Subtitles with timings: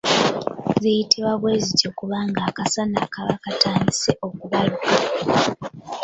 [0.81, 4.91] Ziyitibwa bwe zityo, kubanga akasana kaba katandise okubaaluuka.